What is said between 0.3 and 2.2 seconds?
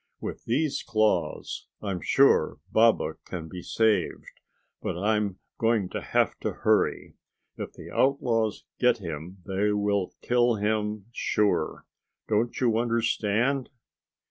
these claws I'm